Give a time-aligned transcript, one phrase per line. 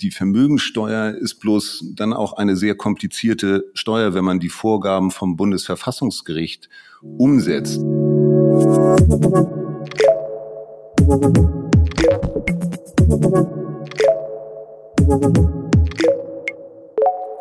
[0.00, 5.34] Die Vermögensteuer ist bloß dann auch eine sehr komplizierte Steuer, wenn man die Vorgaben vom
[5.34, 6.68] Bundesverfassungsgericht
[7.02, 7.80] umsetzt.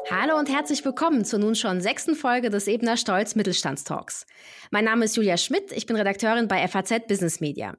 [0.10, 4.26] Hallo und herzlich willkommen zur nun schon sechsten Folge des Ebner Stolz Mittelstandstalks.
[4.72, 7.78] Mein Name ist Julia Schmidt, ich bin Redakteurin bei FAZ Business Media.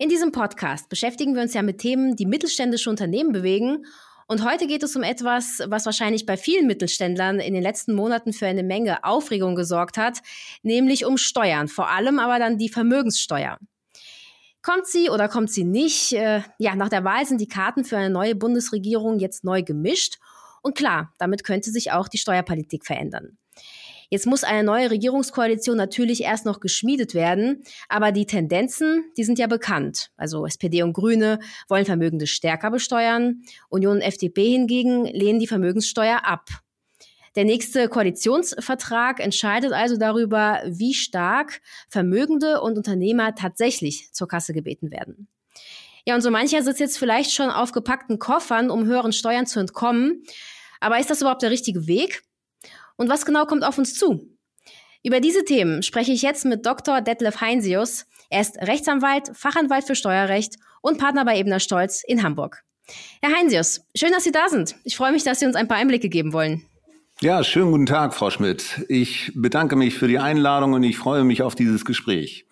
[0.00, 3.84] In diesem Podcast beschäftigen wir uns ja mit Themen, die mittelständische Unternehmen bewegen
[4.28, 8.34] und heute geht es um etwas, was wahrscheinlich bei vielen Mittelständlern in den letzten Monaten
[8.34, 10.18] für eine Menge Aufregung gesorgt hat,
[10.62, 13.58] nämlich um Steuern, vor allem aber dann die Vermögenssteuer.
[14.60, 16.12] Kommt sie oder kommt sie nicht?
[16.12, 20.18] Äh, ja, nach der Wahl sind die Karten für eine neue Bundesregierung jetzt neu gemischt.
[20.60, 23.37] Und klar, damit könnte sich auch die Steuerpolitik verändern.
[24.10, 29.38] Jetzt muss eine neue Regierungskoalition natürlich erst noch geschmiedet werden, aber die Tendenzen, die sind
[29.38, 30.10] ja bekannt.
[30.16, 36.24] Also SPD und Grüne wollen Vermögende stärker besteuern, Union und FDP hingegen lehnen die Vermögenssteuer
[36.24, 36.48] ab.
[37.36, 44.90] Der nächste Koalitionsvertrag entscheidet also darüber, wie stark Vermögende und Unternehmer tatsächlich zur Kasse gebeten
[44.90, 45.28] werden.
[46.06, 49.60] Ja, und so mancher sitzt jetzt vielleicht schon auf gepackten Koffern, um höheren Steuern zu
[49.60, 50.24] entkommen.
[50.80, 52.22] Aber ist das überhaupt der richtige Weg?
[52.98, 54.28] Und was genau kommt auf uns zu?
[55.04, 57.00] Über diese Themen spreche ich jetzt mit Dr.
[57.00, 58.06] Detlef Heinsius.
[58.28, 62.64] Er ist Rechtsanwalt, Fachanwalt für Steuerrecht und Partner bei Ebner Stolz in Hamburg.
[63.22, 64.74] Herr Heinsius, schön, dass Sie da sind.
[64.82, 66.66] Ich freue mich, dass Sie uns ein paar Einblicke geben wollen.
[67.20, 68.84] Ja, schönen guten Tag, Frau Schmidt.
[68.88, 72.47] Ich bedanke mich für die Einladung und ich freue mich auf dieses Gespräch.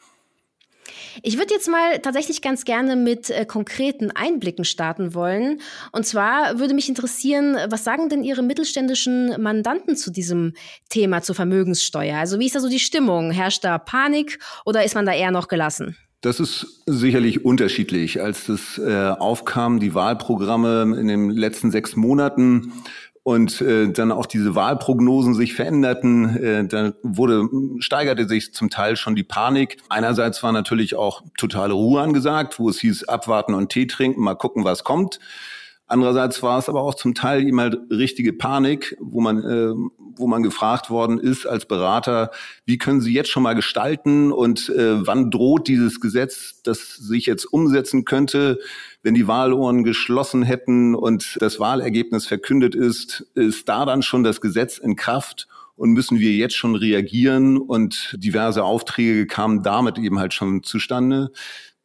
[1.22, 5.60] Ich würde jetzt mal tatsächlich ganz gerne mit äh, konkreten Einblicken starten wollen.
[5.92, 10.54] Und zwar würde mich interessieren, was sagen denn Ihre mittelständischen Mandanten zu diesem
[10.88, 12.18] Thema zur Vermögenssteuer?
[12.18, 13.30] Also wie ist da so die Stimmung?
[13.30, 15.96] Herrscht da Panik oder ist man da eher noch gelassen?
[16.22, 18.20] Das ist sicherlich unterschiedlich.
[18.20, 22.72] Als das äh, aufkam, die Wahlprogramme in den letzten sechs Monaten,
[23.26, 27.48] und äh, dann auch diese Wahlprognosen sich veränderten, äh, dann wurde
[27.80, 29.78] steigerte sich zum Teil schon die Panik.
[29.88, 34.36] Einerseits war natürlich auch totale Ruhe angesagt, wo es hieß abwarten und Tee trinken, mal
[34.36, 35.18] gucken, was kommt.
[35.88, 39.72] Andererseits war es aber auch zum Teil immer richtige Panik, wo man, äh,
[40.16, 42.32] wo man gefragt worden ist als Berater,
[42.64, 47.26] wie können Sie jetzt schon mal gestalten und äh, wann droht dieses Gesetz, das sich
[47.26, 48.58] jetzt umsetzen könnte,
[49.02, 54.40] wenn die Wahlohren geschlossen hätten und das Wahlergebnis verkündet ist, ist da dann schon das
[54.40, 60.18] Gesetz in Kraft und müssen wir jetzt schon reagieren und diverse Aufträge kamen damit eben
[60.18, 61.30] halt schon zustande.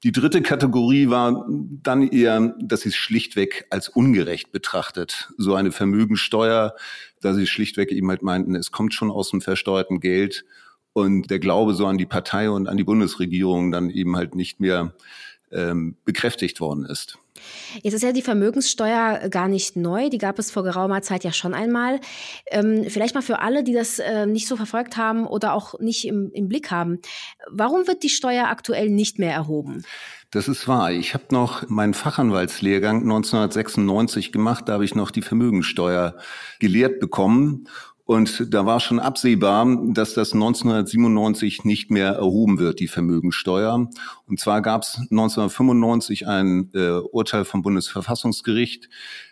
[0.03, 5.31] Die dritte Kategorie war dann eher, dass sie es schlichtweg als ungerecht betrachtet.
[5.37, 6.75] So eine Vermögensteuer,
[7.21, 10.43] da sie schlichtweg eben halt meinten, es kommt schon aus dem versteuerten Geld
[10.93, 14.59] und der Glaube so an die Partei und an die Bundesregierung dann eben halt nicht
[14.59, 14.93] mehr
[15.51, 17.19] ähm, bekräftigt worden ist.
[17.83, 21.31] Jetzt ist ja die Vermögenssteuer gar nicht neu, die gab es vor geraumer Zeit ja
[21.31, 21.99] schon einmal.
[22.47, 26.05] Ähm, vielleicht mal für alle, die das äh, nicht so verfolgt haben oder auch nicht
[26.05, 26.99] im, im Blick haben.
[27.49, 29.83] Warum wird die Steuer aktuell nicht mehr erhoben?
[30.31, 30.93] Das ist wahr.
[30.93, 34.69] Ich habe noch meinen Fachanwaltslehrgang 1996 gemacht.
[34.69, 36.15] Da habe ich noch die Vermögensteuer
[36.59, 37.67] gelehrt bekommen.
[38.05, 43.89] Und da war schon absehbar, dass das 1997 nicht mehr erhoben wird, die Vermögensteuer.
[44.25, 48.89] Und zwar gab es 1995 ein äh, Urteil vom Bundesverfassungsgericht,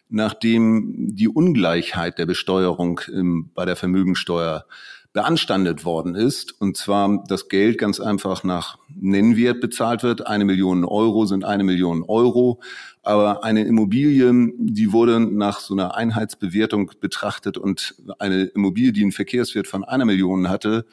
[0.10, 4.66] nachdem die Ungleichheit der Besteuerung im, bei der Vermögensteuer
[5.14, 6.60] beanstandet worden ist.
[6.62, 10.28] Und zwar das Geld ganz einfach nach Nennwert bezahlt wird.
[10.28, 12.60] Eine Million Euro sind eine Million Euro.
[13.02, 19.12] Aber eine Immobilie, die wurde nach so einer Einheitsbewertung betrachtet und eine Immobilie, die einen
[19.12, 20.86] Verkehrswert von einer Million hatte,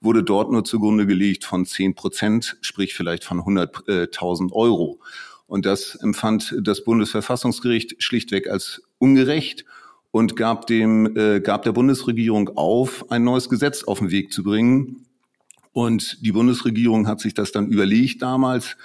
[0.00, 5.00] wurde dort nur zugrunde gelegt von zehn Prozent, sprich vielleicht von 100.000 Euro.
[5.46, 9.64] Und das empfand das Bundesverfassungsgericht schlichtweg als ungerecht
[10.14, 14.44] und gab dem äh, gab der Bundesregierung auf, ein neues Gesetz auf den Weg zu
[14.44, 15.06] bringen.
[15.72, 18.76] Und die Bundesregierung hat sich das dann überlegt damals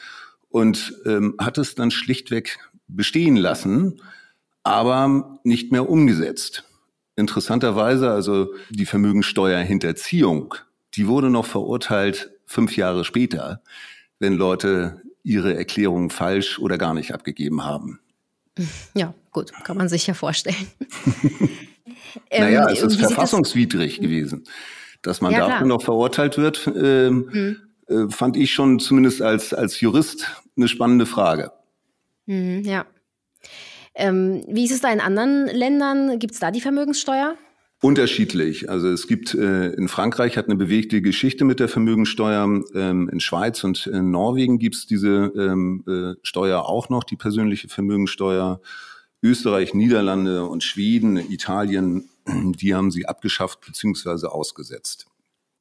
[0.50, 2.57] und ähm, hat es dann schlichtweg
[2.88, 4.01] bestehen lassen,
[4.63, 6.63] aber nicht mehr umgesetzt.
[7.15, 10.56] Interessanterweise, also die Vermögensteuerhinterziehung,
[10.95, 13.62] die wurde noch verurteilt fünf Jahre später,
[14.18, 18.00] wenn Leute ihre Erklärungen falsch oder gar nicht abgegeben haben.
[18.94, 20.67] Ja, gut, kann man sich ja vorstellen.
[22.31, 24.44] naja, ähm, es ist verfassungswidrig gewesen.
[25.01, 25.67] Dass man ja, dafür klar.
[25.67, 27.57] noch verurteilt wird, äh, mhm.
[27.88, 30.27] äh, fand ich schon zumindest als, als Jurist
[30.57, 31.51] eine spannende Frage.
[32.25, 32.85] Mhm, ja.
[33.95, 36.19] Ähm, wie ist es da in anderen Ländern?
[36.19, 37.35] Gibt es da die Vermögenssteuer?
[37.81, 38.70] Unterschiedlich.
[38.70, 42.62] Also es gibt äh, in Frankreich hat eine bewegte Geschichte mit der Vermögensteuer.
[42.76, 47.70] Ähm, in Schweiz und in Norwegen gibt's diese ähm, äh, Steuer auch noch, die persönliche
[47.70, 48.60] Vermögensteuer.
[49.22, 54.28] Österreich, Niederlande und Schweden, Italien, die haben sie abgeschafft bzw.
[54.28, 55.08] ausgesetzt.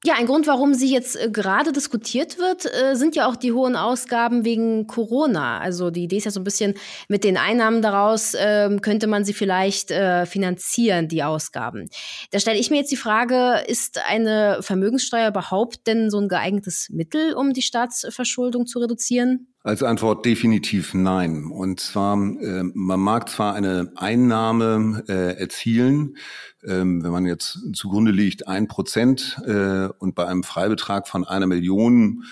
[0.05, 3.53] Ja, ein Grund, warum sie jetzt äh, gerade diskutiert wird, äh, sind ja auch die
[3.53, 5.59] hohen Ausgaben wegen Corona.
[5.59, 6.75] Also die Idee ist ja so ein bisschen,
[7.09, 11.91] mit den Einnahmen daraus äh, könnte man sie vielleicht äh, finanzieren, die Ausgaben.
[12.31, 16.91] Da stelle ich mir jetzt die Frage, ist eine Vermögenssteuer überhaupt denn so ein geeignetes
[16.91, 19.49] Mittel, um die Staatsverschuldung zu reduzieren?
[19.69, 21.45] Als Antwort definitiv nein.
[21.45, 26.17] Und zwar, äh, man mag zwar eine Einnahme äh, erzielen,
[26.65, 31.47] ähm, wenn man jetzt zugrunde liegt, ein Prozent äh, und bei einem Freibetrag von einer
[31.47, 32.25] Million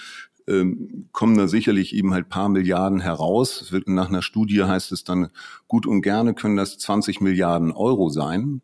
[0.49, 3.71] ähm, kommen da sicherlich eben halt paar Milliarden heraus.
[3.85, 5.29] Nach einer Studie heißt es dann,
[5.69, 8.62] gut und gerne können das 20 Milliarden Euro sein.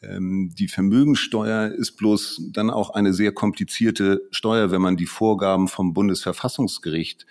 [0.00, 5.68] Ähm, die Vermögensteuer ist bloß dann auch eine sehr komplizierte Steuer, wenn man die Vorgaben
[5.68, 7.26] vom Bundesverfassungsgericht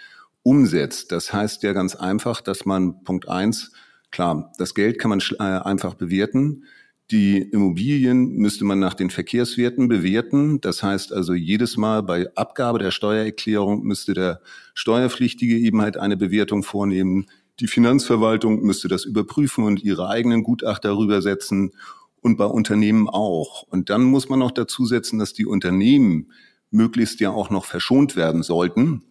[0.49, 1.11] umsetzt.
[1.11, 3.71] Das heißt ja ganz einfach, dass man Punkt eins,
[4.09, 6.63] klar, das Geld kann man äh, einfach bewerten.
[7.11, 10.59] Die Immobilien müsste man nach den Verkehrswerten bewerten.
[10.59, 14.41] Das heißt also, jedes Mal bei Abgabe der Steuererklärung müsste der
[14.73, 17.27] Steuerpflichtige eben halt eine Bewertung vornehmen.
[17.59, 21.73] Die Finanzverwaltung müsste das überprüfen und ihre eigenen Gutachter darüber setzen
[22.21, 23.61] und bei Unternehmen auch.
[23.69, 26.31] Und dann muss man noch dazu setzen, dass die Unternehmen
[26.71, 29.03] möglichst ja auch noch verschont werden sollten.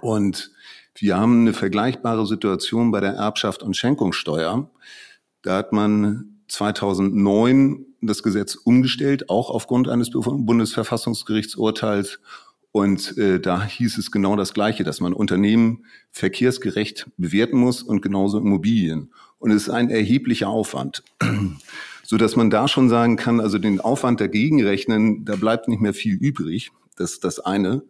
[0.00, 0.53] Und
[0.96, 4.70] wir haben eine vergleichbare Situation bei der Erbschaft und Schenkungssteuer.
[5.42, 12.20] Da hat man 2009 das Gesetz umgestellt, auch aufgrund eines Bundesverfassungsgerichtsurteils.
[12.70, 18.02] Und äh, da hieß es genau das Gleiche, dass man Unternehmen verkehrsgerecht bewerten muss und
[18.02, 19.12] genauso Immobilien.
[19.38, 21.04] Und es ist ein erheblicher Aufwand,
[22.02, 25.80] so dass man da schon sagen kann, also den Aufwand dagegen rechnen, da bleibt nicht
[25.80, 26.72] mehr viel übrig.
[26.96, 27.82] Das ist das eine.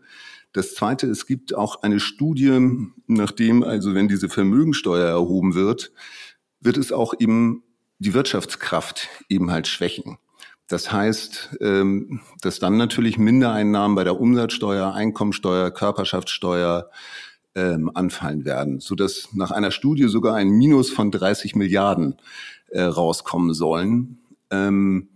[0.55, 2.61] Das zweite, es gibt auch eine Studie,
[3.09, 5.93] nachdem also wenn diese Vermögensteuer erhoben wird,
[6.61, 7.65] wird es auch eben
[7.99, 10.17] die Wirtschaftskraft eben halt schwächen.
[10.69, 16.89] Das heißt, ähm, dass dann natürlich Mindereinnahmen bei der Umsatzsteuer, Einkommensteuer, Körperschaftssteuer
[17.56, 22.17] ähm, anfallen werden, so dass nach einer Studie sogar ein Minus von 30 Milliarden
[22.69, 24.21] äh, rauskommen sollen.
[24.51, 25.09] Ähm,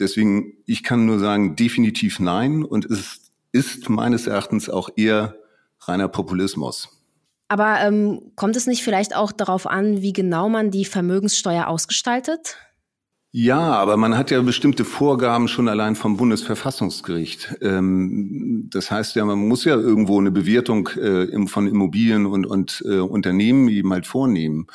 [0.00, 2.64] deswegen, ich kann nur sagen, definitiv nein.
[2.64, 3.23] Und es ist
[3.88, 5.36] meines Erachtens auch eher
[5.80, 6.88] reiner Populismus.
[7.48, 12.56] Aber ähm, kommt es nicht vielleicht auch darauf an, wie genau man die Vermögenssteuer ausgestaltet?
[13.36, 17.56] Ja, aber man hat ja bestimmte Vorgaben schon allein vom Bundesverfassungsgericht.
[17.62, 22.84] Ähm, das heißt ja, man muss ja irgendwo eine Bewertung äh, von Immobilien und, und
[22.86, 24.68] äh, Unternehmen eben halt vornehmen.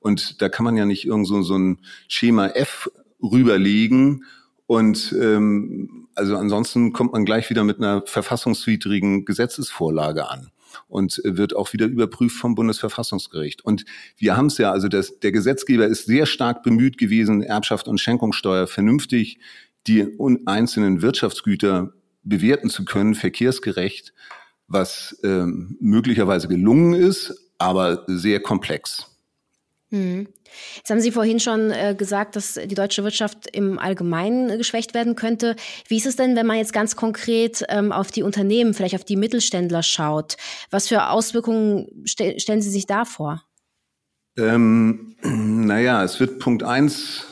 [0.00, 1.78] Und da kann man ja nicht irgend so, so ein
[2.08, 2.90] Schema F
[3.22, 4.24] rüberlegen.
[4.66, 10.50] Und ähm, also ansonsten kommt man gleich wieder mit einer verfassungswidrigen Gesetzesvorlage an
[10.88, 13.64] und wird auch wieder überprüft vom Bundesverfassungsgericht.
[13.64, 13.84] Und
[14.16, 17.98] wir haben es ja, also das, der Gesetzgeber ist sehr stark bemüht gewesen, Erbschaft und
[17.98, 19.38] Schenkungssteuer vernünftig
[19.86, 20.06] die
[20.46, 21.92] einzelnen Wirtschaftsgüter
[22.22, 24.12] bewerten zu können, verkehrsgerecht,
[24.66, 29.15] was ähm, möglicherweise gelungen ist, aber sehr komplex.
[29.90, 30.28] Mhm.
[30.76, 34.94] Jetzt haben Sie vorhin schon äh, gesagt, dass die deutsche Wirtschaft im Allgemeinen äh, geschwächt
[34.94, 35.54] werden könnte.
[35.88, 39.04] Wie ist es denn, wenn man jetzt ganz konkret ähm, auf die Unternehmen, vielleicht auf
[39.04, 40.36] die Mittelständler schaut?
[40.70, 43.44] Was für Auswirkungen ste stellen Sie sich da vor?
[44.36, 47.26] Ähm, naja, es wird Punkt eins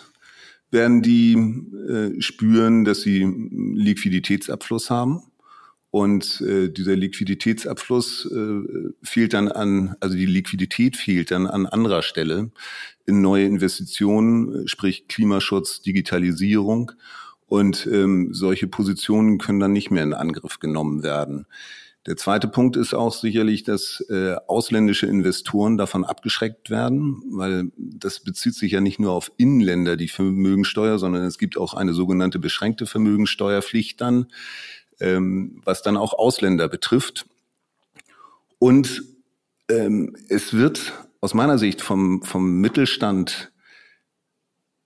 [0.74, 5.22] werden die äh, spüren, dass sie Liquiditätsabfluss haben.
[5.94, 12.02] Und äh, dieser Liquiditätsabfluss äh, fehlt dann an, also die Liquidität fehlt dann an anderer
[12.02, 12.50] Stelle
[13.06, 16.90] in neue Investitionen, sprich Klimaschutz, Digitalisierung.
[17.46, 21.46] Und ähm, solche Positionen können dann nicht mehr in Angriff genommen werden.
[22.06, 28.18] Der zweite Punkt ist auch sicherlich, dass äh, ausländische Investoren davon abgeschreckt werden, weil das
[28.18, 32.40] bezieht sich ja nicht nur auf Inländer, die Vermögensteuer, sondern es gibt auch eine sogenannte
[32.40, 34.26] beschränkte Vermögensteuerpflicht dann
[35.00, 37.26] ähm, was dann auch Ausländer betrifft.
[38.58, 39.02] Und
[39.68, 43.52] ähm, es wird aus meiner Sicht vom, vom Mittelstand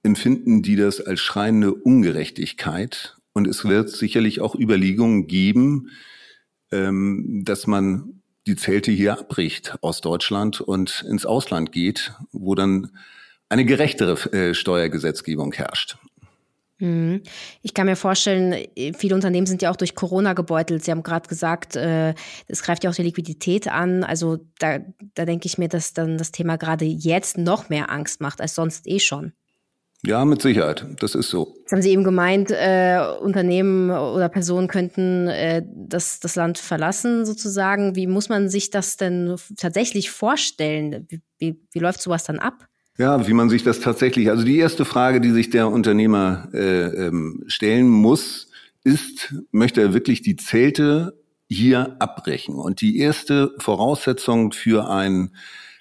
[0.02, 3.16] empfinden die das als schreiende Ungerechtigkeit.
[3.32, 5.90] Und es wird sicherlich auch Überlegungen geben,
[6.72, 12.96] ähm, dass man die Zelte hier abbricht aus Deutschland und ins Ausland geht, wo dann
[13.48, 15.98] eine gerechtere äh, Steuergesetzgebung herrscht.
[16.80, 17.22] Mhm.
[17.62, 18.66] Ich kann mir vorstellen,
[18.96, 20.84] viele Unternehmen sind ja auch durch Corona gebeutelt.
[20.84, 22.14] Sie haben gerade gesagt, äh,
[22.46, 24.04] es greift ja auch die Liquidität an.
[24.04, 24.78] Also da,
[25.14, 28.54] da denke ich mir, dass dann das Thema gerade jetzt noch mehr Angst macht als
[28.54, 29.32] sonst eh schon.
[30.04, 30.86] Ja, mit Sicherheit.
[31.00, 31.56] Das ist so.
[31.58, 37.26] Jetzt haben Sie eben gemeint, äh, Unternehmen oder Personen könnten äh, das, das Land verlassen,
[37.26, 37.96] sozusagen.
[37.96, 41.06] Wie muss man sich das denn tatsächlich vorstellen?
[41.08, 42.68] Wie, wie, wie läuft sowas dann ab?
[42.98, 47.06] Ja, wie man sich das tatsächlich, also die erste Frage, die sich der Unternehmer äh,
[47.06, 48.50] ähm, stellen muss,
[48.82, 51.16] ist, möchte er wirklich die Zelte
[51.48, 52.56] hier abbrechen?
[52.56, 55.36] Und die erste Voraussetzung für einen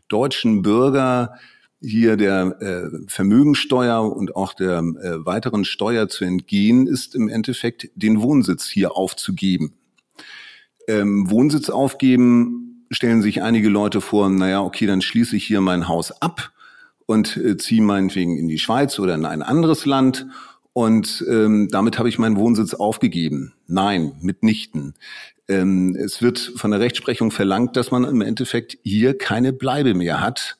[0.10, 1.34] deutschen Bürger,
[1.82, 7.90] hier der äh, Vermögensteuer und auch der äh, weiteren Steuer zu entgehen, ist im Endeffekt
[7.96, 9.74] den Wohnsitz hier aufzugeben.
[10.88, 15.88] Ähm, Wohnsitz aufgeben stellen sich einige Leute vor, naja, okay, dann schließe ich hier mein
[15.88, 16.52] Haus ab
[17.08, 20.28] und äh, ziehe meinetwegen in die Schweiz oder in ein anderes Land
[20.74, 23.54] und ähm, damit habe ich meinen Wohnsitz aufgegeben.
[23.66, 24.94] Nein, mitnichten.
[25.48, 30.22] Ähm, es wird von der Rechtsprechung verlangt, dass man im Endeffekt hier keine Bleibe mehr
[30.22, 30.60] hat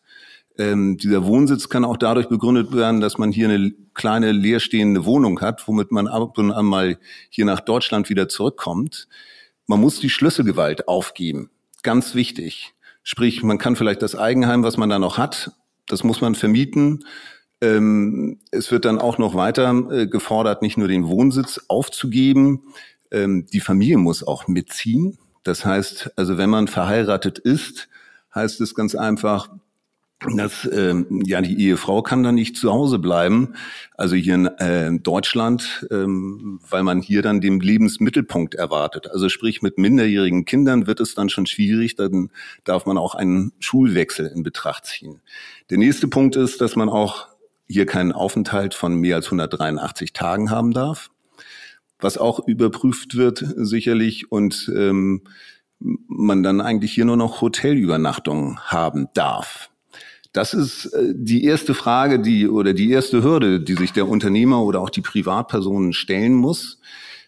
[0.60, 5.40] ähm, dieser Wohnsitz kann auch dadurch begründet werden, dass man hier eine kleine leerstehende Wohnung
[5.42, 6.98] hat, womit man ab und an mal
[7.30, 9.08] hier nach Deutschland wieder zurückkommt.
[9.68, 11.50] Man muss die Schlüsselgewalt aufgeben.
[11.84, 12.74] Ganz wichtig.
[13.04, 15.52] Sprich, man kann vielleicht das Eigenheim, was man da noch hat,
[15.88, 17.06] das muss man vermieten.
[17.62, 22.64] Ähm, es wird dann auch noch weiter äh, gefordert, nicht nur den Wohnsitz aufzugeben,
[23.12, 25.18] ähm, die Familie muss auch mitziehen.
[25.44, 27.90] Das heißt, also wenn man verheiratet ist,
[28.36, 29.50] heißt es ganz einfach,
[30.36, 33.54] dass ähm, ja die Ehefrau kann dann nicht zu Hause bleiben,
[33.96, 39.12] also hier in äh, Deutschland, ähm, weil man hier dann den Lebensmittelpunkt erwartet.
[39.12, 42.30] Also sprich mit minderjährigen Kindern wird es dann schon schwierig, dann
[42.64, 45.22] darf man auch einen Schulwechsel in Betracht ziehen.
[45.70, 47.28] Der nächste Punkt ist, dass man auch
[47.68, 51.12] hier keinen Aufenthalt von mehr als 183 Tagen haben darf,
[52.00, 55.22] was auch überprüft wird sicherlich und ähm,
[55.80, 59.70] man dann eigentlich hier nur noch Hotelübernachtungen haben darf.
[60.38, 64.64] Das ist äh, die erste Frage, die oder die erste Hürde, die sich der Unternehmer
[64.64, 66.80] oder auch die Privatpersonen stellen muss.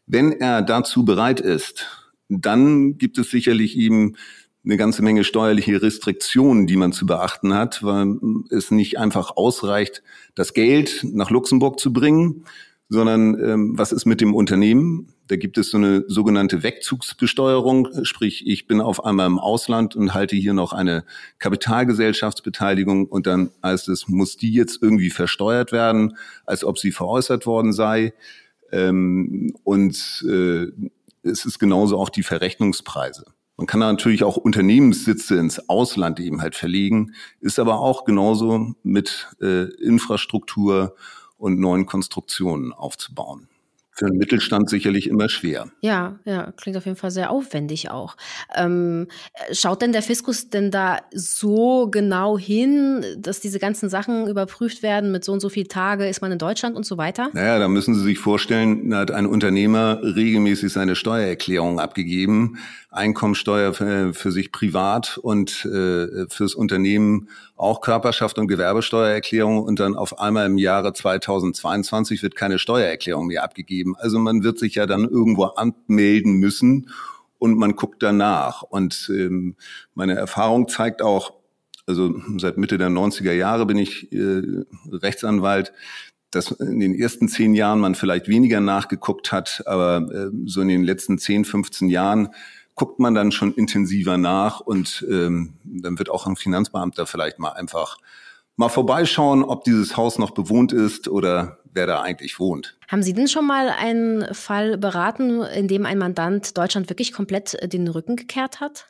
[0.06, 1.88] Wenn er dazu bereit ist,
[2.30, 4.16] dann gibt es sicherlich eben
[4.64, 8.18] eine ganze Menge steuerliche Restriktionen, die man zu beachten hat, weil
[8.52, 10.04] es nicht einfach ausreicht,
[10.36, 12.44] das Geld nach Luxemburg zu bringen,
[12.90, 15.14] sondern ähm, was ist mit dem Unternehmen?
[15.28, 20.16] Da gibt es so eine sogenannte Wegzugsbesteuerung, sprich ich bin auf einmal im Ausland und
[20.16, 21.06] halte hier noch eine
[21.38, 27.46] Kapitalgesellschaftsbeteiligung und dann heißt es, muss die jetzt irgendwie versteuert werden, als ob sie veräußert
[27.46, 28.14] worden sei.
[28.72, 30.68] Ähm, und äh,
[31.22, 33.26] es ist genauso auch die Verrechnungspreise.
[33.56, 39.28] Man kann natürlich auch Unternehmenssitze ins Ausland eben halt verlegen, ist aber auch genauso mit
[39.42, 40.96] äh, Infrastruktur
[41.40, 43.50] und neuen Konstruktionen aufzubauen
[44.00, 45.68] für einen Mittelstand sicherlich immer schwer.
[45.82, 48.16] Ja, ja, klingt auf jeden Fall sehr aufwendig auch.
[48.56, 49.08] Ähm,
[49.52, 55.12] schaut denn der Fiskus denn da so genau hin, dass diese ganzen Sachen überprüft werden
[55.12, 57.30] mit so und so viel Tage ist man in Deutschland und so weiter?
[57.34, 62.58] Naja, da müssen Sie sich vorstellen, da hat ein Unternehmer regelmäßig seine Steuererklärung abgegeben,
[62.92, 69.96] Einkommensteuer für, für sich privat und äh, fürs Unternehmen auch Körperschaft und Gewerbesteuererklärung und dann
[69.96, 73.96] auf einmal im Jahre 2022 wird keine Steuererklärung mehr abgegeben.
[73.98, 76.90] Also man wird sich ja dann irgendwo anmelden müssen
[77.38, 78.64] und man guckt danach.
[78.64, 79.56] Und ähm,
[79.94, 81.34] meine Erfahrung zeigt auch,
[81.86, 84.42] also seit Mitte der 90er Jahre bin ich äh,
[84.92, 85.74] Rechtsanwalt,
[86.32, 90.68] dass in den ersten zehn Jahren man vielleicht weniger nachgeguckt hat, aber äh, so in
[90.68, 92.30] den letzten 10, 15 Jahren
[92.80, 97.50] guckt man dann schon intensiver nach und ähm, dann wird auch ein Finanzbeamter vielleicht mal
[97.50, 97.98] einfach
[98.56, 102.78] mal vorbeischauen, ob dieses Haus noch bewohnt ist oder wer da eigentlich wohnt.
[102.88, 107.58] Haben Sie denn schon mal einen Fall beraten, in dem ein Mandant Deutschland wirklich komplett
[107.74, 108.88] den Rücken gekehrt hat?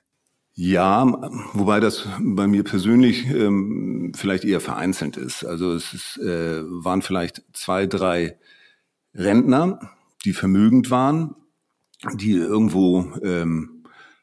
[0.53, 1.05] Ja,
[1.53, 5.43] wobei das bei mir persönlich ähm, vielleicht eher vereinzelt ist.
[5.43, 8.37] Also es ist, äh, waren vielleicht zwei, drei
[9.15, 9.79] Rentner,
[10.25, 11.35] die vermögend waren,
[12.13, 13.78] die irgendwo ähm,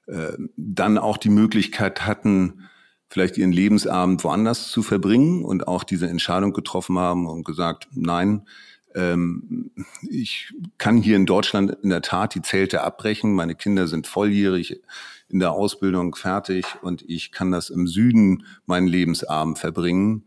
[0.06, 2.68] äh, dann auch die Möglichkeit hatten,
[3.08, 8.46] vielleicht ihren Lebensabend woanders zu verbringen und auch diese Entscheidung getroffen haben und gesagt, nein,
[8.94, 9.70] ähm,
[10.08, 13.34] ich kann hier in Deutschland in der Tat die Zelte abbrechen.
[13.34, 14.80] Meine Kinder sind volljährig
[15.28, 20.24] in der Ausbildung fertig und ich kann das im Süden meinen Lebensabend verbringen.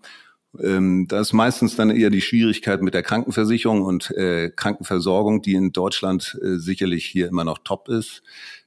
[0.60, 5.54] Ähm, da ist meistens dann eher die Schwierigkeit mit der Krankenversicherung und äh, Krankenversorgung, die
[5.54, 8.24] in Deutschland äh, sicherlich hier immer noch top ist.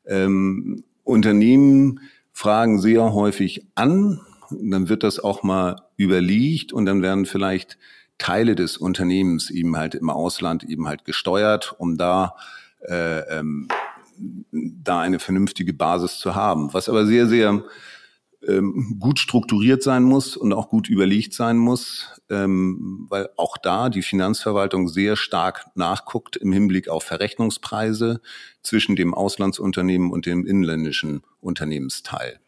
[0.07, 2.00] Ähm, Unternehmen
[2.32, 7.78] fragen sehr häufig an, dann wird das auch mal überlegt und dann werden vielleicht
[8.18, 12.37] Teile des Unternehmens eben halt im Ausland eben halt gesteuert, um da
[12.80, 13.68] äh, ähm,
[14.21, 16.73] da eine vernünftige Basis zu haben.
[16.73, 17.64] Was aber sehr, sehr
[18.46, 23.88] ähm, gut strukturiert sein muss und auch gut überlegt sein muss, ähm, weil auch da
[23.88, 28.20] die Finanzverwaltung sehr stark nachguckt im Hinblick auf Verrechnungspreise
[28.62, 32.38] zwischen dem Auslandsunternehmen und dem inländischen Unternehmensteil.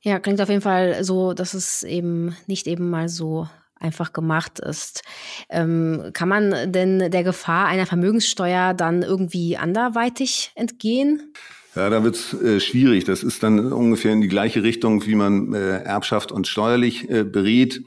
[0.00, 3.48] Ja, klingt auf jeden Fall so, dass es eben nicht eben mal so
[3.80, 5.02] einfach gemacht ist.
[5.48, 11.32] Ähm, kann man denn der Gefahr einer Vermögenssteuer dann irgendwie anderweitig entgehen?
[11.78, 13.04] Ja, da wird's äh, schwierig.
[13.04, 17.22] Das ist dann ungefähr in die gleiche Richtung, wie man äh, Erbschaft und steuerlich äh,
[17.22, 17.84] berät,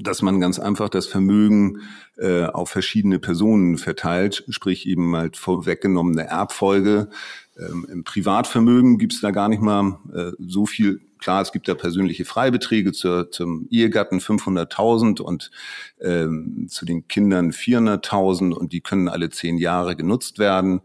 [0.00, 1.80] dass man ganz einfach das Vermögen
[2.18, 7.10] äh, auf verschiedene Personen verteilt, sprich eben halt vorweggenommene Erbfolge.
[7.58, 11.74] Ähm, Im Privatvermögen gibt's da gar nicht mal äh, so viel Klar, es gibt da
[11.74, 15.52] persönliche Freibeträge zur, zum Ehegatten 500.000 und
[16.00, 20.80] ähm, zu den Kindern 400.000 und die können alle zehn Jahre genutzt werden.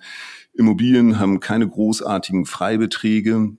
[0.54, 3.58] Immobilien haben keine großartigen Freibeträge.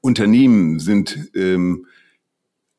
[0.00, 1.86] Unternehmen sind ähm,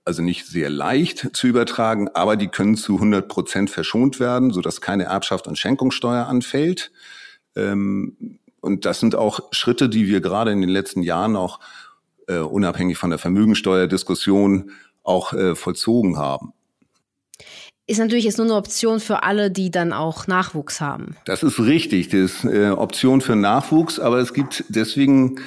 [0.03, 4.81] also nicht sehr leicht zu übertragen, aber die können zu 100 Prozent verschont werden, sodass
[4.81, 6.91] keine Erbschaft und Schenkungssteuer anfällt.
[7.55, 11.59] Ähm, und das sind auch Schritte, die wir gerade in den letzten Jahren auch
[12.27, 14.71] äh, unabhängig von der Vermögensteuerdiskussion
[15.03, 16.53] auch äh, vollzogen haben.
[17.85, 21.17] Ist natürlich jetzt nur eine Option für alle, die dann auch Nachwuchs haben.
[21.25, 25.39] Das ist richtig, das ist äh, Option für Nachwuchs, aber es gibt deswegen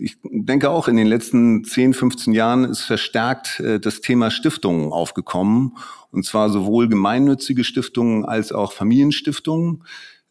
[0.00, 4.92] ich denke auch in den letzten 10, 15 Jahren ist verstärkt äh, das Thema Stiftungen
[4.92, 5.76] aufgekommen.
[6.12, 9.82] Und zwar sowohl gemeinnützige Stiftungen als auch Familienstiftungen.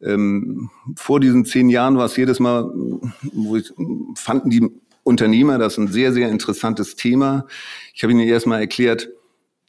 [0.02, 2.72] Ähm, vor diesen zehn Jahren war es jedes Mal,
[3.34, 3.74] wo ich,
[4.16, 4.70] fanden die
[5.08, 7.48] Unternehmer, das ist ein sehr, sehr interessantes Thema.
[7.94, 9.10] Ich habe ihnen erstmal erklärt,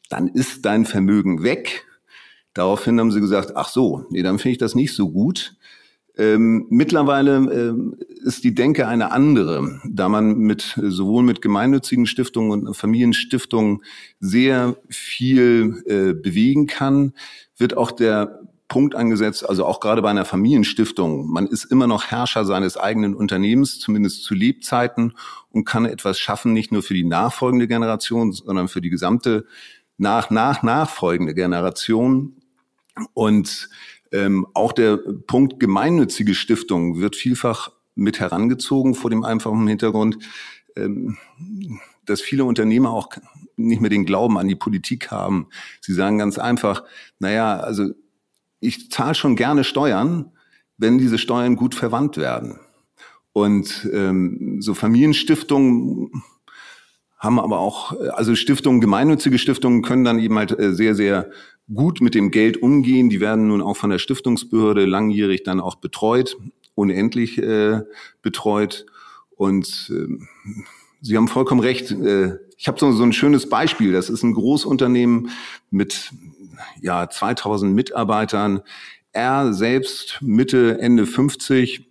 [0.09, 1.85] dann ist dein Vermögen weg.
[2.53, 5.55] Daraufhin haben sie gesagt, ach so, nee, dann finde ich das nicht so gut.
[6.17, 12.67] Ähm, mittlerweile ähm, ist die Denke eine andere, da man mit sowohl mit gemeinnützigen Stiftungen
[12.67, 13.83] und Familienstiftungen
[14.19, 17.13] sehr viel äh, bewegen kann,
[17.55, 18.38] wird auch der
[18.69, 21.27] Punkt angesetzt, also auch gerade bei einer Familienstiftung.
[21.27, 25.13] Man ist immer noch Herrscher seines eigenen Unternehmens, zumindest zu Lebzeiten,
[25.51, 29.45] und kann etwas schaffen, nicht nur für die nachfolgende Generation, sondern für die gesamte
[29.97, 32.37] nach, nach, nachfolgende Generation.
[33.13, 33.69] Und
[34.11, 40.19] ähm, auch der Punkt gemeinnützige Stiftung wird vielfach mit herangezogen vor dem einfachen Hintergrund,
[40.75, 41.17] ähm,
[42.05, 43.09] dass viele Unternehmer auch
[43.55, 45.47] nicht mehr den Glauben an die Politik haben.
[45.81, 46.83] Sie sagen ganz einfach,
[47.19, 47.93] naja, also
[48.59, 50.31] ich zahle schon gerne Steuern,
[50.77, 52.59] wenn diese Steuern gut verwandt werden.
[53.33, 56.23] Und ähm, so Familienstiftungen
[57.17, 61.29] haben aber auch, also Stiftungen, gemeinnützige Stiftungen können dann eben halt äh, sehr, sehr
[61.73, 63.09] gut mit dem Geld umgehen.
[63.09, 66.37] Die werden nun auch von der Stiftungsbehörde langjährig dann auch betreut,
[66.75, 67.81] unendlich äh,
[68.21, 68.85] betreut.
[69.35, 70.17] Und äh,
[71.01, 71.91] Sie haben vollkommen recht.
[71.91, 73.91] Äh, ich habe so, so ein schönes Beispiel.
[73.91, 75.29] Das ist ein Großunternehmen
[75.71, 76.11] mit
[76.81, 78.61] ja, 2000 Mitarbeitern.
[79.11, 81.87] Er selbst Mitte, Ende 50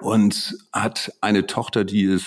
[0.00, 2.26] und hat eine Tochter, die ist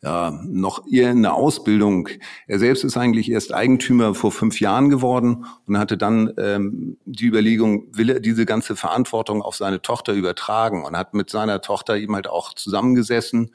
[0.00, 2.08] ja, noch eher in der Ausbildung.
[2.46, 7.26] Er selbst ist eigentlich erst Eigentümer vor fünf Jahren geworden und hatte dann ähm, die
[7.26, 11.96] Überlegung, will er diese ganze Verantwortung auf seine Tochter übertragen und hat mit seiner Tochter
[11.96, 13.50] eben halt auch zusammengesessen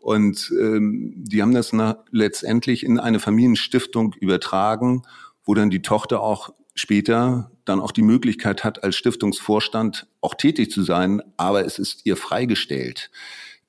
[0.00, 5.02] und ähm, die haben das na, letztendlich in eine Familienstiftung übertragen,
[5.44, 10.70] wo dann die Tochter auch später dann auch die Möglichkeit hat, als Stiftungsvorstand auch tätig
[10.70, 13.10] zu sein, aber es ist ihr freigestellt.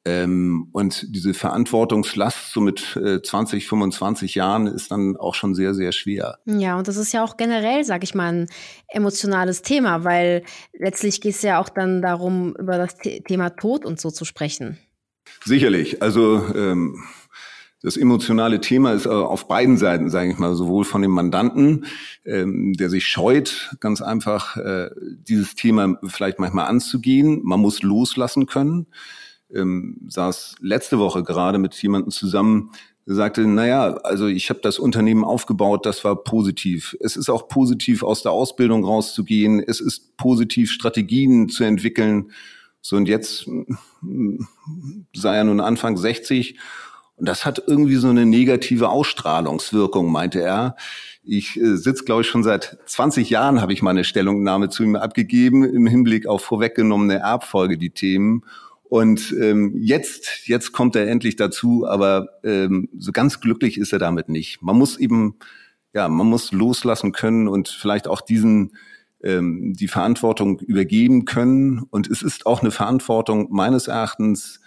[0.04, 5.76] Ähm, und diese Verantwortungslast so mit äh, 20, 25 Jahren ist dann auch schon sehr,
[5.76, 6.40] sehr schwer.
[6.46, 8.48] Ja, und das ist ja auch generell, sag ich mal, ein
[8.88, 14.00] emotionales Thema, weil letztlich geht es ja auch dann darum, über das Thema Tod und
[14.00, 14.80] so zu sprechen.
[15.46, 16.02] Sicherlich.
[16.02, 17.04] Also ähm,
[17.84, 21.86] das emotionale Thema ist äh, auf beiden Seiten, sage ich mal, sowohl von dem Mandanten,
[22.26, 27.42] ähm, der sich scheut, ganz einfach äh, dieses Thema vielleicht manchmal anzugehen.
[27.44, 28.88] Man muss loslassen können.
[29.54, 32.72] Ähm, saß letzte Woche gerade mit jemandem zusammen,
[33.08, 36.96] der sagte, naja, also ich habe das Unternehmen aufgebaut, das war positiv.
[37.00, 39.60] Es ist auch positiv, aus der Ausbildung rauszugehen.
[39.60, 42.32] Es ist positiv, Strategien zu entwickeln.
[42.80, 43.48] So und jetzt
[44.02, 44.44] mm,
[45.16, 46.58] sei er nun Anfang 60
[47.22, 50.76] und das hat irgendwie so eine negative Ausstrahlungswirkung, meinte er.
[51.22, 54.96] Ich äh, sitze, glaube ich, schon seit 20 Jahren, habe ich meine Stellungnahme zu ihm
[54.96, 58.44] abgegeben im Hinblick auf vorweggenommene Erbfolge, die Themen.
[58.82, 64.00] Und ähm, jetzt, jetzt kommt er endlich dazu, aber ähm, so ganz glücklich ist er
[64.00, 64.64] damit nicht.
[64.64, 65.36] Man muss eben,
[65.94, 68.76] ja, man muss loslassen können und vielleicht auch diesen
[69.24, 71.84] ähm, die Verantwortung übergeben können.
[71.92, 74.60] Und es ist auch eine Verantwortung meines Erachtens,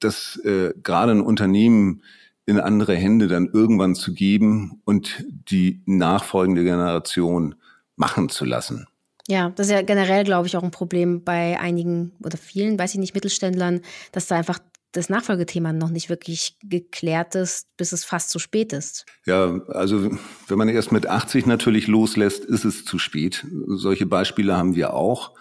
[0.00, 2.02] dass äh, gerade ein Unternehmen
[2.46, 7.54] in andere Hände dann irgendwann zu geben und die nachfolgende Generation
[7.96, 8.86] machen zu lassen.
[9.28, 12.94] Ja, das ist ja generell, glaube ich, auch ein Problem bei einigen oder vielen, weiß
[12.94, 14.58] ich nicht, Mittelständlern, dass da einfach
[14.92, 19.06] das Nachfolgethema noch nicht wirklich geklärt ist, bis es fast zu spät ist.
[19.24, 20.10] Ja, also
[20.48, 23.46] wenn man erst mit 80 natürlich loslässt, ist es zu spät.
[23.66, 25.34] Solche Beispiele haben wir auch.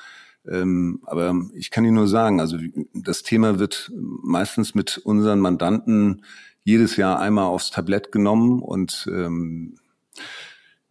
[0.48, 2.58] Ähm, aber ich kann Ihnen nur sagen, also
[2.94, 6.24] das Thema wird meistens mit unseren Mandanten
[6.64, 9.80] jedes Jahr einmal aufs Tablett genommen und ähm,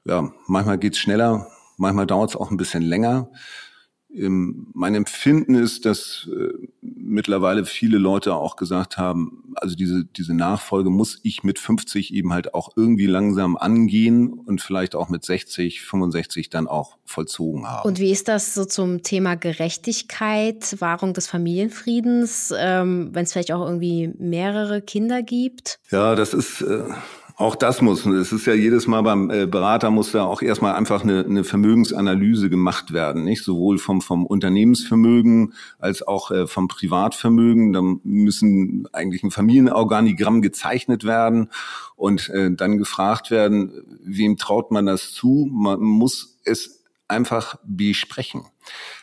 [0.05, 3.31] ja, manchmal geht's schneller, manchmal dauert es auch ein bisschen länger.
[4.15, 10.35] Ähm, mein Empfinden ist, dass äh, mittlerweile viele Leute auch gesagt haben, also diese, diese
[10.35, 15.25] Nachfolge muss ich mit 50 eben halt auch irgendwie langsam angehen und vielleicht auch mit
[15.25, 17.87] 60, 65 dann auch vollzogen haben.
[17.87, 23.53] Und wie ist das so zum Thema Gerechtigkeit, Wahrung des Familienfriedens, ähm, wenn es vielleicht
[23.53, 25.81] auch irgendwie mehrere Kinder gibt?
[25.91, 26.65] Ja, das ist.
[27.39, 30.75] Auch das muss, es ist ja jedes Mal beim äh, Berater muss da auch erstmal
[30.75, 33.45] einfach eine, eine Vermögensanalyse gemacht werden, nicht?
[33.45, 37.73] Sowohl vom, vom Unternehmensvermögen als auch äh, vom Privatvermögen.
[37.73, 41.51] Da müssen eigentlich ein Familienorganigramm gezeichnet werden
[41.95, 45.49] und äh, dann gefragt werden, wem traut man das zu?
[45.49, 48.47] Man muss es einfach besprechen.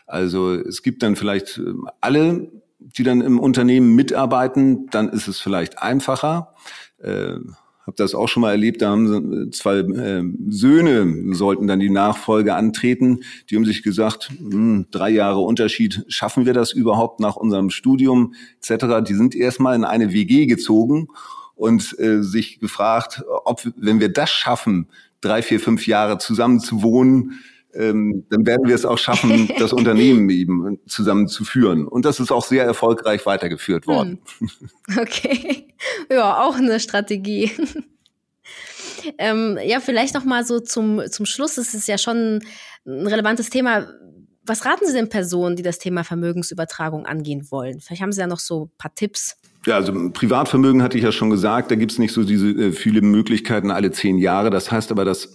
[0.08, 1.62] Also es gibt dann vielleicht
[2.02, 6.54] alle, die dann im Unternehmen mitarbeiten, dann ist es vielleicht einfacher
[7.86, 12.56] habe das auch schon mal erlebt, da haben zwei äh, Söhne sollten dann die Nachfolge
[12.56, 13.20] antreten.
[13.50, 18.34] Die haben sich gesagt, hm, drei Jahre Unterschied, schaffen wir das überhaupt nach unserem Studium
[18.60, 19.08] etc.
[19.08, 21.08] Die sind erstmal in eine WG gezogen
[21.54, 24.88] und äh, sich gefragt, ob, wenn wir das schaffen,
[25.22, 27.40] drei, vier, fünf Jahre zusammen zu wohnen,
[27.76, 31.88] ähm, dann werden wir es auch schaffen, das Unternehmen eben zusammen zu führen.
[31.88, 34.20] Und das ist auch sehr erfolgreich weitergeführt worden.
[34.40, 34.50] Hm.
[35.02, 35.68] Okay.
[36.12, 37.52] Ja, auch eine Strategie.
[39.18, 41.58] ähm, ja, vielleicht noch mal so zum, zum Schluss.
[41.58, 42.40] Es ist ja schon
[42.86, 43.88] ein relevantes Thema.
[44.46, 47.80] Was raten Sie den Personen, die das Thema Vermögensübertragung angehen wollen?
[47.80, 49.38] Vielleicht haben Sie ja noch so ein paar Tipps.
[49.66, 52.72] Ja, also Privatvermögen hatte ich ja schon gesagt, da gibt es nicht so diese äh,
[52.72, 54.52] viele Möglichkeiten alle zehn Jahre.
[54.52, 55.35] Das heißt aber, dass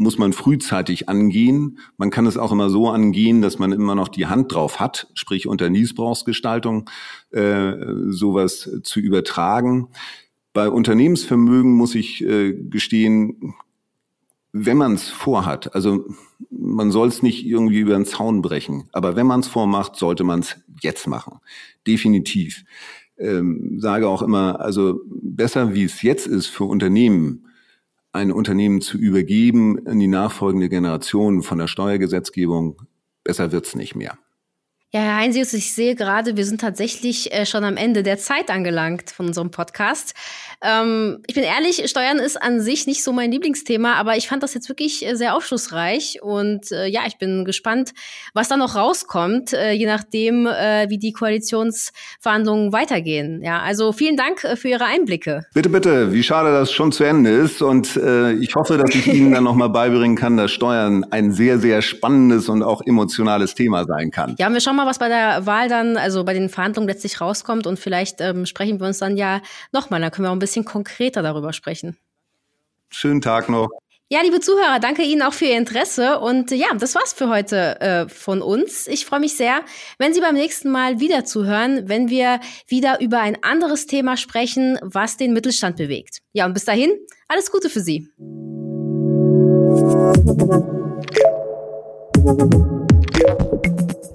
[0.00, 1.78] muss man frühzeitig angehen.
[1.98, 5.08] Man kann es auch immer so angehen, dass man immer noch die Hand drauf hat,
[5.12, 6.88] sprich unter Niesbrauchsgestaltung
[7.32, 7.74] äh,
[8.08, 9.88] sowas zu übertragen.
[10.54, 13.54] Bei Unternehmensvermögen muss ich äh, gestehen,
[14.52, 16.06] wenn man es vorhat, also
[16.50, 20.24] man soll es nicht irgendwie über den Zaun brechen, aber wenn man es vormacht, sollte
[20.24, 21.40] man es jetzt machen.
[21.86, 22.64] Definitiv.
[23.18, 27.49] Ähm, sage auch immer, also besser wie es jetzt ist für Unternehmen,
[28.12, 32.82] ein Unternehmen zu übergeben in die nachfolgende Generation von der Steuergesetzgebung,
[33.24, 34.18] besser wird's nicht mehr.
[34.92, 38.50] Ja, Herr Heinsius, ich sehe gerade, wir sind tatsächlich äh, schon am Ende der Zeit
[38.50, 40.14] angelangt von unserem Podcast.
[40.64, 44.42] Ähm, ich bin ehrlich, Steuern ist an sich nicht so mein Lieblingsthema, aber ich fand
[44.42, 47.92] das jetzt wirklich äh, sehr aufschlussreich und äh, ja, ich bin gespannt,
[48.34, 53.42] was da noch rauskommt, äh, je nachdem, äh, wie die Koalitionsverhandlungen weitergehen.
[53.44, 55.46] Ja, also vielen Dank äh, für Ihre Einblicke.
[55.54, 56.12] Bitte, bitte.
[56.12, 57.96] Wie schade, dass es schon zu Ende ist und
[58.40, 62.48] ich hoffe, dass ich Ihnen dann nochmal beibringen kann, dass Steuern ein sehr, sehr spannendes
[62.48, 64.34] und auch emotionales Thema sein kann.
[64.38, 67.66] Ja, wir schauen mal, was bei der Wahl dann, also bei den Verhandlungen letztlich rauskommt
[67.66, 69.40] und vielleicht ähm, sprechen wir uns dann ja
[69.72, 71.96] nochmal, da können wir auch ein bisschen konkreter darüber sprechen.
[72.90, 73.68] Schönen Tag noch.
[74.12, 76.18] Ja, liebe Zuhörer, danke Ihnen auch für Ihr Interesse.
[76.18, 78.88] Und ja, das war's für heute äh, von uns.
[78.88, 79.60] Ich freue mich sehr,
[79.98, 84.80] wenn Sie beim nächsten Mal wieder zuhören, wenn wir wieder über ein anderes Thema sprechen,
[84.82, 86.22] was den Mittelstand bewegt.
[86.32, 86.90] Ja, und bis dahin,
[87.28, 88.08] alles Gute für Sie.